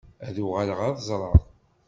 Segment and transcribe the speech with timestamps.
[0.27, 1.37] Ad uɣaleɣ ad ẓreɣ.